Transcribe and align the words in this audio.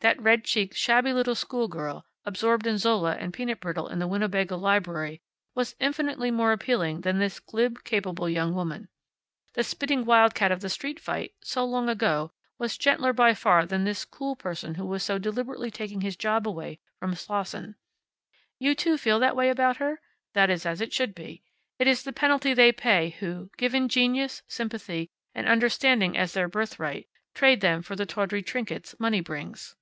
That 0.00 0.22
red 0.22 0.44
cheeked, 0.44 0.76
shabby 0.76 1.12
little 1.12 1.34
schoolgirl, 1.34 2.04
absorbed 2.24 2.64
in 2.64 2.78
Zola 2.78 3.16
and 3.16 3.32
peanut 3.32 3.58
brittle 3.58 3.88
in 3.88 3.98
the 3.98 4.06
Winnebago 4.06 4.56
library, 4.56 5.20
was 5.56 5.74
infinitely 5.80 6.30
more 6.30 6.52
appealing 6.52 7.00
than 7.00 7.18
this 7.18 7.40
glib 7.40 7.76
and 7.78 7.84
capable 7.84 8.28
young 8.28 8.54
woman. 8.54 8.88
The 9.54 9.64
spitting 9.64 10.04
wildcat 10.04 10.52
of 10.52 10.60
the 10.60 10.68
street 10.68 11.00
fight 11.00 11.34
so 11.42 11.64
long 11.64 11.88
ago 11.88 12.30
was 12.56 12.78
gentler 12.78 13.12
by 13.12 13.34
far 13.34 13.66
than 13.66 13.82
this 13.82 14.04
cool 14.04 14.36
person 14.36 14.76
who 14.76 14.86
was 14.86 15.02
so 15.02 15.18
deliberately 15.18 15.72
taking 15.72 16.02
his 16.02 16.14
job 16.14 16.46
away 16.46 16.78
from 17.00 17.16
Slosson. 17.16 17.74
You, 18.60 18.76
too, 18.76 18.96
feel 18.98 19.18
that 19.18 19.34
way 19.34 19.50
about 19.50 19.78
her? 19.78 20.00
That 20.34 20.50
is 20.50 20.64
as 20.64 20.80
it 20.80 20.92
should 20.92 21.16
be. 21.16 21.42
It 21.80 21.88
is 21.88 22.04
the 22.04 22.12
penalty 22.12 22.54
they 22.54 22.70
pay 22.70 23.16
who, 23.18 23.50
given 23.56 23.88
genius, 23.88 24.42
sympathy, 24.46 25.10
and 25.34 25.48
understanding 25.48 26.16
as 26.16 26.32
their 26.32 26.46
birthright, 26.46 27.08
trade 27.34 27.60
them 27.60 27.82
for 27.82 27.96
the 27.96 28.06
tawdry 28.06 28.42
trinkets 28.44 28.94
money 29.00 29.20
brings. 29.20 29.74